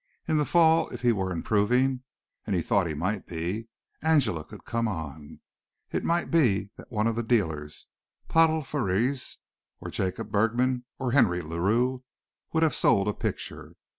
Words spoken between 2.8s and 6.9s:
he might be, Angela could come on. It might be that